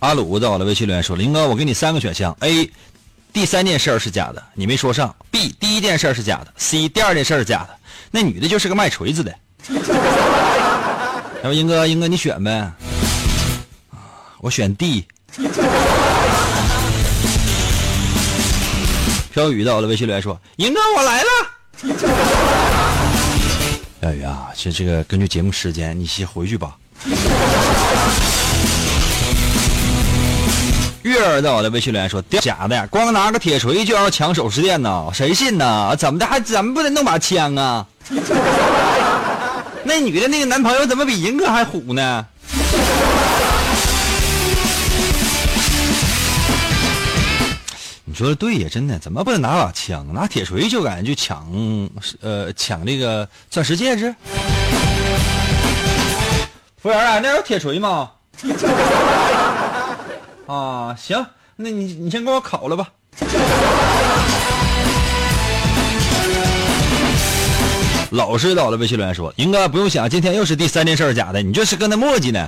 [0.00, 2.68] 阿鲁在我的微信留言说：“林哥，我给你三个选项：A，
[3.32, 7.68] 第三件事儿是假的，你没说上；B，第一件事儿是假的；C，第二件事儿是假的。
[8.10, 9.32] 那女的就是个卖锤子的。
[11.44, 12.68] 要不，英哥，英哥你选呗。
[14.40, 15.06] 我选 D。”
[19.32, 21.28] 飘雨到了，微信留言说：“银哥，我来了。”
[24.02, 26.76] 小雨啊，这这个根据节目时间，你先回去吧。
[31.00, 35.08] 月儿到我的微信留言说：“假的，光拿个铁锤就要抢首饰店呢？
[35.14, 35.96] 谁信呢？
[35.96, 36.26] 怎么的？
[36.26, 37.86] 还怎么不得弄把枪啊？
[39.82, 42.26] 那女的那个男朋友怎么比银哥还虎呢？”
[48.12, 51.50] 你说的对呀，真的，怎么不能拿把枪，拿铁锤就敢去抢，
[52.20, 54.14] 呃，抢这个钻石戒指？
[56.76, 58.10] 服务员啊，那有铁锤吗？
[60.46, 61.24] 啊，行，
[61.56, 62.86] 那你你先给我烤了吧。
[68.10, 72.46] 老实到了，微信留言说：“英哥不用想，今天又是第三件事假的，你这是跟他磨叽呢。”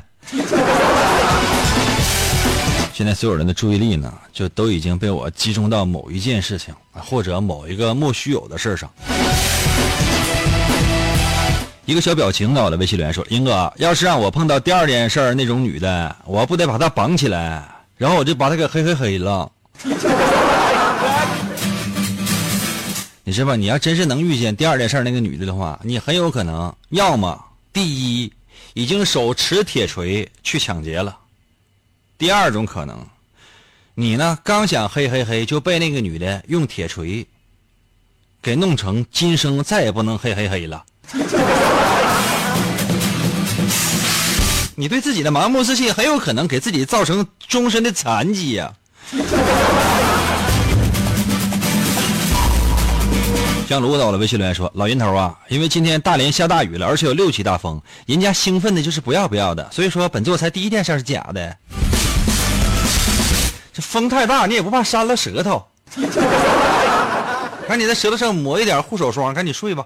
[2.97, 8.89] 现在所有人的注意力呢，就都已经被我集中到某一件事情，或者某一个莫须有的事上。
[11.87, 19.51] 一个小表情在我的，微信留言说：“英哥，要是让我碰到第二件事儿那种女的，我不得把她绑起来，然后我就把她给嘿嘿嘿了。
[23.25, 28.33] ”你知道，你要真是能遇见第二件事儿那个女的的话，你很有可能要么第一
[28.75, 31.17] 已经手持铁锤去抢劫了，
[32.17, 33.07] 第二种可能，
[33.95, 37.27] 你呢刚想嘿嘿嘿就被那个女的用铁锤
[38.41, 40.85] 给弄成今生再也不能嘿嘿嘿了。
[44.77, 48.73] 你对自己的盲目自信很有可能给自己造成终身的残疾呀。
[53.69, 61.57] 江卢到了，微信留言说：“老云头啊，因为今天大连下大雨了，而且有六级大风，人家兴奋的就是不要不要的，所以说本座才第一件事是假的。
[63.75, 65.67] 这风太大，你也不怕扇了舌头？
[67.67, 69.85] 赶紧在舌头上抹一点护手霜，赶紧睡吧。”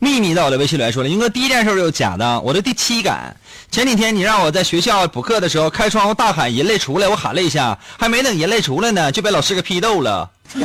[0.00, 3.36] 秘密在我的，微信留言说了：“英哥，第一件事就是假的，我的第七感。”
[3.70, 10.30] 前几天你让我在学校补课的时候开窗户大喊“人类出来”，我喊了一下，还没等人类出来呢，就被老师给批斗了。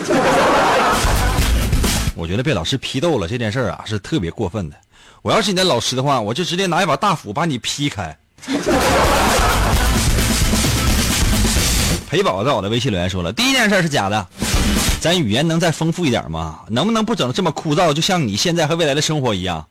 [2.15, 4.77] 我觉得被老师批斗了这件事啊是特别过分的。
[5.21, 8.17] 我要是你的老师的话，我就直接拿一把大斧把你劈开。
[12.09, 14.27] 陪宝在我的微信留言说了，第一件事是假的，
[15.01, 16.59] 咱语言能再丰富一点吗？
[16.69, 17.93] 能不能不整这么枯燥？
[17.93, 19.65] 就像你现在和未来的生活一样。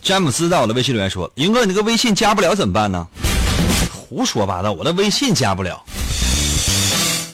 [0.00, 3.06] 詹姆斯在我的微信留言说：“云哥，你那个微信加不了怎么办呢？”
[3.92, 5.82] 胡说八道，我的微信加不了。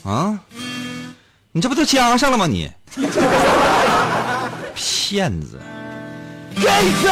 [0.04, 0.38] 啊？
[1.52, 2.46] 你这不都加上了吗？
[2.46, 2.70] 你
[4.74, 5.58] 骗子
[6.54, 7.10] 骗子！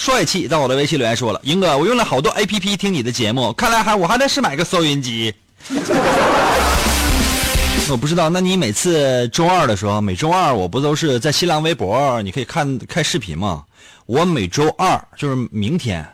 [0.00, 5.34] 帅气在我的微信留言说了：“英哥，我用了好多 A P P 听你的节目，看来还我还得是买个收音机。
[7.90, 13.64] ”我不知道，那你每次周二的时候，每周二我不都是在新浪微博，你可以看看视频吗？
[14.06, 16.08] 我每周二就是明天，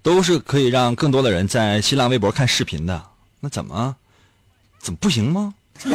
[0.00, 3.02] 都是可以让更多的人在新浪微博看视频的。
[3.40, 3.96] 那怎么，
[4.80, 5.52] 怎么不行吗？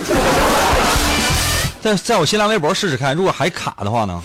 [1.81, 4.21] 在在我新浪微博试试看，如果还卡的话呢？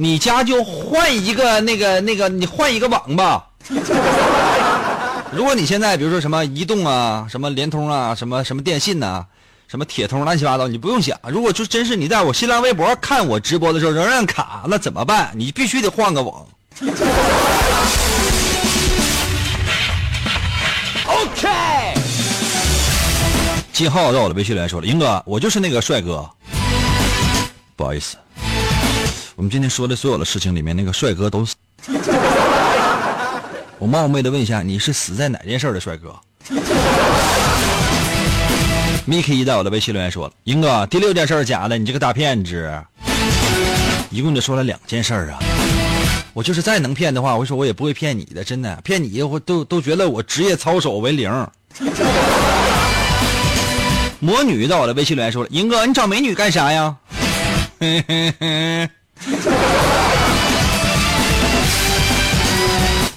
[0.00, 3.44] 你家就换一个那个那个，你换一个网吧。
[5.32, 9.26] 如果你现在比如说什么移动啊，什么联通啊，什么什么电信呐。
[9.66, 11.18] 什么铁通乱七八糟，你不用想。
[11.24, 15.30] 如果就真是你在我新浪微博看我直播的时候仍然卡，那怎么办？
[15.34, 16.46] 你必须得换个网。
[21.06, 21.48] OK。
[23.74, 26.26] 金浩在我的微信里说了：“英哥，我就是那个帅哥。”
[27.76, 28.16] 不好意思，
[29.38, 31.54] 我们今天说的所有的事情里面，那个帅哥都死。
[33.78, 36.12] 我冒昧的问一下，你是死在哪件事的帅哥？
[39.06, 42.82] Miki 在我的微信留言说了：“英哥，第六件事假的，你这个大骗子！
[44.10, 45.38] 一共就说了两件事啊！
[46.34, 51.30] 我就是再能骗的话，我说我也不会骗你的，真的骗你我都都觉得我职业操守为零。
[54.18, 56.96] ”魔女在我的微信留言说了：“英哥，你找美女干啥呀？”
[57.78, 58.90] 嘿嘿嘿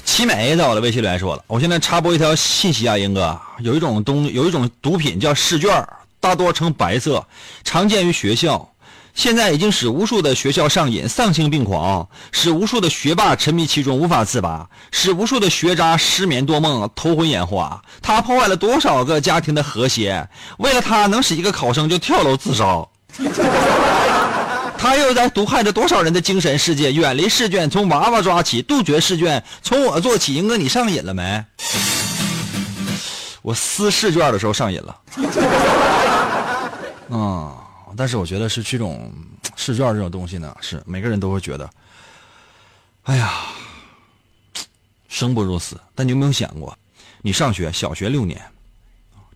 [0.03, 5.87] 奇美在我的微信留言说了：“我现在插播一条信息啊，英哥，有一种东，有一种毒品叫试卷，
[6.19, 7.25] 大多呈白色，
[7.63, 8.69] 常见于学校，
[9.15, 17.81] 现在已经使无数的学校上瘾，丧心病狂，使无数的学霸沉迷其中无法自拔，使无数的学渣失眠多梦，头昏眼花。
[18.01, 20.27] 他破坏了多少个家庭的和谐？
[20.57, 22.85] 为了他能使一个考生就跳楼自杀。”
[24.81, 26.91] 他又在毒害着多少人的精神世界？
[26.91, 30.33] 远离试卷，从娃娃抓起，杜绝试卷，从我做起。
[30.33, 31.45] 英哥，你上瘾了没？
[33.43, 35.01] 我撕试卷的时候上瘾了。
[37.09, 37.55] 嗯，
[37.95, 39.13] 但是我觉得是这种
[39.55, 41.69] 试卷这种东西呢，是每个人都会觉得，
[43.03, 43.33] 哎呀，
[45.09, 45.79] 生不如死。
[45.93, 46.75] 但你有没有想过，
[47.21, 48.41] 你上学，小学六年，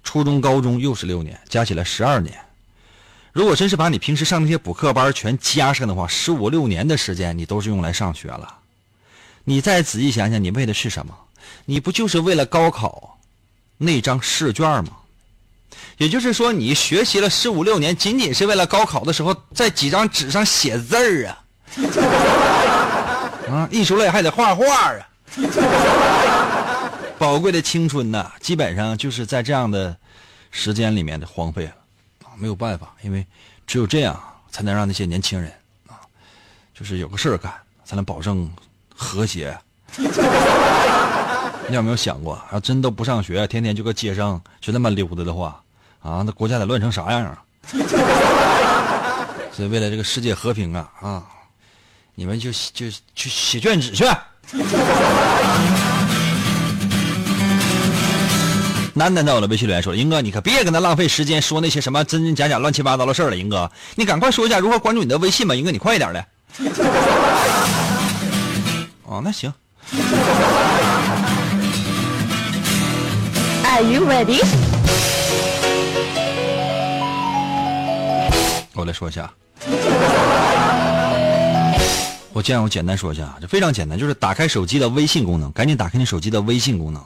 [0.02, 2.36] 初中、高中又是六年，加起来十二年。
[3.36, 8.60] 如果真是把你平时上那些补课班全加上的话，十五六年的时间你都是用来上学了。
[9.44, 11.14] 你再仔细想想，你为的是什么？
[11.66, 13.20] 你不就是为了高考
[13.78, 14.92] 那张试卷吗？
[15.98, 21.44] 也就是说，你学习了十五六年，仅仅是为了高考的时候在几张纸上写字儿啊！
[23.52, 25.10] 啊，艺术类还得画画啊！
[27.20, 29.98] 宝贵的青春呐，基本上就是在这样的
[30.52, 31.85] 时间里面的荒废了啊！
[32.38, 33.26] 没有办法，因为
[33.66, 35.52] 只有这样才能让那些年轻人
[35.88, 36.00] 啊，
[36.74, 38.50] 就是有个事儿干，才能保证
[38.94, 39.58] 和谐。
[41.68, 45.62] 你有没有想过，要真都不上学，天天就搁街上就那么溜达的话，
[46.02, 47.44] 啊，那国家得乱成啥样啊？
[49.52, 51.24] 所以为了这个世界和平啊啊，
[52.14, 54.06] 你们就就去写卷纸去。
[58.98, 63.36] 楠楠在我的微信留言说：“英哥，你可别跟他浪费时间说那些什么真真假假、乱七八糟的事儿了。
[63.36, 65.54] 英哥，你赶快说一下如何关注你的微信吧。
[65.54, 66.26] 英哥，你快一点的。
[69.04, 69.54] ”哦，那行。
[73.66, 74.41] Are you ready？
[78.76, 79.30] 我来说一下，
[82.32, 87.04] 我这样我简单说一下，这非常简单，就是打开手机的微信功能，赶紧打开你手机的微信功能，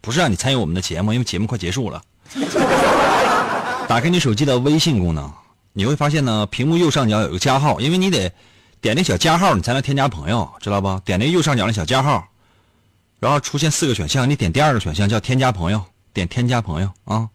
[0.00, 2.02] 不是让你参与我们的节目，因为节目快结束了。
[3.88, 5.30] 打开你手机的微信功能，
[5.72, 8.32] 你会发现呢，屏幕右上角有个加号，因为你得
[8.80, 11.00] 点那小加号，你才能添加朋友，知道不？
[11.04, 12.24] 点那右上角那小加号。
[13.18, 15.82] 然后出现四个选项，你点第二个选项叫添加朋友，
[16.14, 17.28] 点添加朋友啊，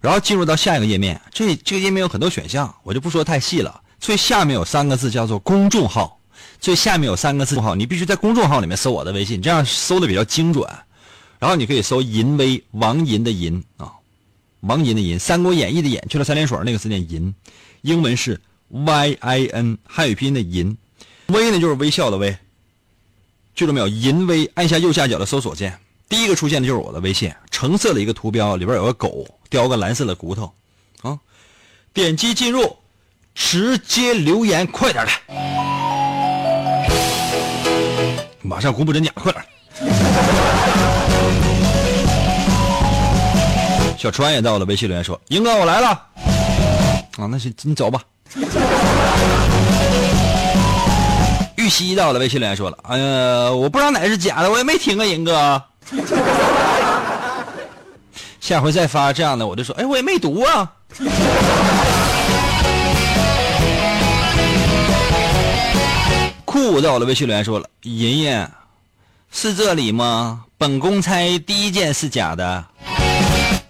[0.00, 3.80] 然后进入到下一个页面，这这个页面有很多选项，我就不说太细了。
[3.98, 6.20] 最下面有三个字叫做公众号，
[6.60, 10.64] 最下面有三个字号，你必须在公众号里面搜我的微信，这样搜的比较精准。
[11.38, 13.92] 然后你可以搜淫威王淫的淫啊，
[14.60, 17.34] 王淫的淫，《三国演义》的演去了三点水那个字念淫，
[17.82, 20.76] 英文是 Y I N，汉语拼音的淫，
[21.26, 22.36] 微呢就是微笑的微。
[23.54, 23.88] 记住没有？
[23.88, 25.78] 淫威，按下右下角的搜索键，
[26.08, 30.52] 第一个出现的就是我的微信，橙色的一个图标，里边有个狗叼个蓝色的骨头，
[31.00, 31.18] 啊，
[31.94, 32.76] 点击进入，
[33.34, 35.12] 直接留言，快点来，
[38.42, 39.44] 马上公布真假，快点！
[43.98, 45.88] 小川也到了，微信留言说：“英哥，我来了。”
[47.18, 48.00] 啊，那行，你走吧。
[51.56, 55.62] 玉溪到了，微信留言说了：“哎呀，我不知道哪个是假的，我也没听啊，银哥。
[58.40, 60.72] 下回再发这样的，我就说，哎，我也没读啊。”
[66.44, 68.46] 酷到了，微信留言说了：“银银，
[69.30, 70.44] 是这里吗？
[70.58, 72.64] 本宫猜第一件是假的。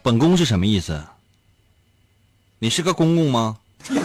[0.03, 1.03] 本宫是什么意思？
[2.59, 3.57] 你是个公公吗？”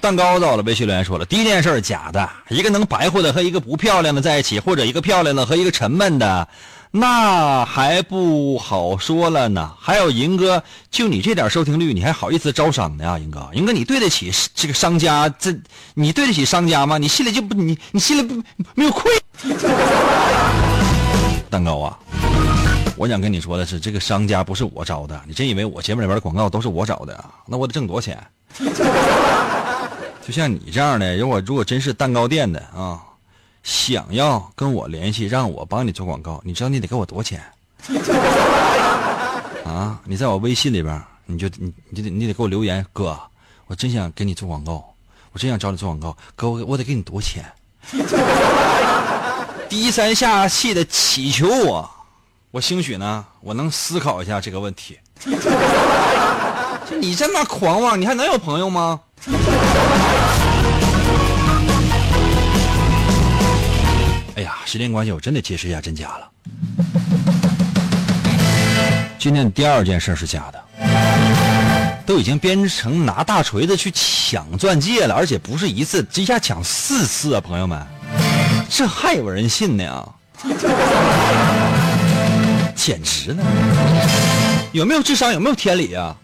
[0.00, 6.48] 蛋糕到了，被训练说了，第一件事假的，一个能白活的和一个不漂亮的在一起，或者一个漂亮的和一个沉闷的，
[6.92, 9.70] 那还不好说了呢。
[9.78, 10.60] 还有银哥，
[10.90, 13.18] 就你这点收听率，你还好意思招商呢啊？
[13.18, 15.28] 银哥，银哥，你对得起这个商家？
[15.28, 15.54] 这
[15.94, 16.98] 你对得起商家吗？
[16.98, 18.42] 你心里就不你你心里不
[18.74, 19.10] 没有愧？
[21.48, 21.98] 蛋糕啊，
[22.96, 27.30] 我想跟你说的是，这个商家不是我招的，你真以为我节目里边的广告都是我找的啊？
[27.46, 28.18] 那我得挣多少钱？
[30.26, 33.00] 就像你这样的，如果如果真是蛋糕店的啊，
[33.62, 37.42] 想要跟我联系，让我帮你做广告，你知道你得给我多少钱？
[39.64, 43.18] 啊，你在我微信里边，你就你你得你得给我留言，哥，
[43.66, 44.84] 我真想给你做广告，
[45.32, 47.44] 我真想找你做广告，哥我我得给你多少钱？
[49.68, 51.88] 低三下气的祈求我，
[52.50, 54.98] 我兴许呢，我能思考一下这个问题。
[56.90, 59.00] 就你这么狂妄，你还能有朋友吗？
[64.36, 66.30] 哎呀，时间关系，我真得揭示一下真假了。
[69.18, 70.62] 今天第二件事是假的，
[72.06, 77.84] 都已经编成拿大锤子去抢钻戒了，而且不是一次，一下抢四次啊，朋友们，
[78.70, 80.08] 这还有人信呢？
[82.74, 83.44] 简直呢！
[84.72, 85.32] 有没有智商？
[85.34, 86.16] 有没有天理啊？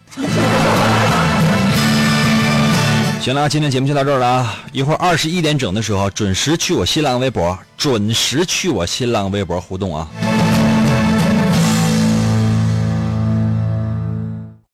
[3.27, 4.55] 行了，今天节目就到这儿了。
[4.71, 10.07] 一会儿二十一点整的时候，准时去我新浪微博，准时去我新浪微博互动啊。